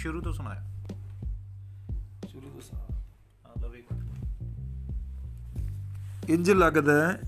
[0.00, 0.70] ਸ਼ੁਰੂ ਤੋਂ ਸੁਣਾਇਆ।
[2.28, 3.02] ਸ਼ੁਰੂ ਤੋਂ ਸੁਣਾ
[3.62, 3.96] ਲਓ ਵੇਖੋ।
[6.28, 7.18] ਇੰਜ ਲੱਗਦਾ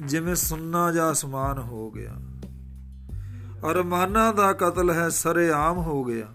[0.00, 2.10] ਜਿਵੇਂ ਸੁੰਨਾ ਜਾਂ ਅਸਮਾਨ ਹੋ ਗਿਆ।
[3.70, 6.26] ਅਰਮਾਨਾਂ ਦਾ ਕਤਲ ਹੈ ਸਰੇਆਮ ਹੋ ਗਿਆ।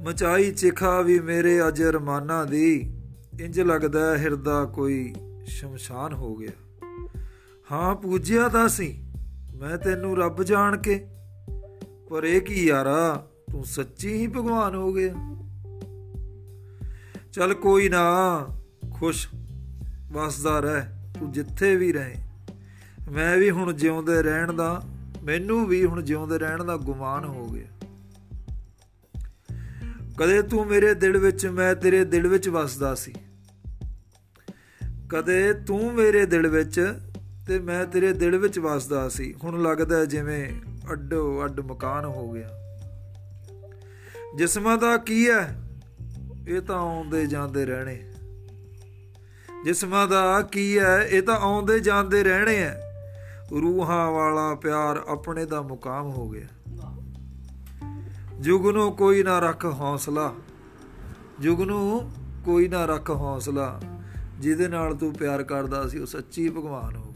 [0.00, 3.00] ਮਚਾਈ ਚਿਖਾ ਵੀ ਮੇਰੇ ਅਜ ਅਰਮਾਨਾਂ ਦੀ।
[3.40, 5.14] ਇੰਜ ਲੱਗਦਾ ਹਿਰਦਾ ਕੋਈ
[5.46, 6.50] ਸ਼ਮਸ਼ਾਨ ਹੋ ਗਿਆ।
[7.72, 9.04] ਹਾਂ ਪੂਜਿਆ ਤਾਂ ਸੀ
[9.54, 11.08] ਮੈਂ ਤੈਨੂੰ ਰੱਬ ਜਾਣ ਕੇ।
[12.12, 13.28] ਪਰ ਇਹ ਕੀ ਯਾਰਾ?
[13.52, 15.14] ਤੂੰ ਸੱਚੀ ਹੀ ਭਗਵਾਨ ਹੋ ਗਿਆ।
[17.32, 18.46] ਚੱਲ ਕੋਈ ਨਾ,
[18.90, 19.28] ਖੁਸ਼
[20.12, 20.82] ਵਸਦਾ ਰਹਿ,
[21.18, 22.14] ਤੂੰ ਜਿੱਥੇ ਵੀ ਰਹੇ।
[23.10, 24.82] ਮੈਂ ਵੀ ਹੁਣ ਜਿਉਂਦੇ ਰਹਿਣ ਦਾ,
[25.24, 27.86] ਮੈਨੂੰ ਵੀ ਹੁਣ ਜਿਉਂਦੇ ਰਹਿਣ ਦਾ ਗੁਮਾਨ ਹੋ ਗਿਆ।
[30.18, 33.14] ਕਦੇ ਤੂੰ ਮੇਰੇ ਦਿਲ ਵਿੱਚ, ਮੈਂ ਤੇਰੇ ਦਿਲ ਵਿੱਚ ਵਸਦਾ ਸੀ।
[35.08, 36.94] ਕਦੇ ਤੂੰ ਮੇਰੇ ਦਿਲ ਵਿੱਚ
[37.46, 42.48] ਤੇ ਮੈਂ ਤੇਰੇ ਦਿਲ ਵਿੱਚ ਵਸਦਾ ਸੀ। ਹੁਣ ਲੱਗਦਾ ਜਿਵੇਂ ਅੱਡੋ ਅੱਡ ਮਕਾਨ ਹੋ ਗਿਆ।
[44.36, 45.70] ਜਿਸਮਾਂ ਦਾ ਕੀ ਹੈ,
[46.48, 48.12] ਇਹ ਤਾਂ ਆਉਂਦੇ ਜਾਂਦੇ ਰਹਿਣੇ।
[49.64, 52.74] ਜਿਸਮਾਂ ਦਾ ਕੀ ਹੈ, ਇਹ ਤਾਂ ਆਉਂਦੇ ਜਾਂਦੇ ਰਹਿਣੇ ਐ
[53.62, 56.46] ਰੂਹਾਂ ਵਾਲਾ ਪਿਆਰ ਆਪਣੇ ਦਾ ਮੁਕਾਮ ਹੋ ਗਿਆ।
[58.40, 60.34] ਜੁਗ ਨੂੰ ਕੋਈ ਨਾ ਰੱਖ ਹੌਸਲਾ।
[61.40, 62.10] ਜੁਗ ਨੂੰ
[62.44, 63.80] ਕੋਈ ਨਾ ਰੱਖ ਹੌਸਲਾ।
[64.40, 67.14] ਜਿਹਦੇ ਨਾਲ ਤੂੰ ਪਿਆਰ ਕਰਦਾ ਸੀ, ਉਹ ਸੱਚੀ ਭਗਵਾਨ ਹੋ